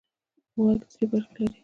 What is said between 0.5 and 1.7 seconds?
غوږ درې برخې لري.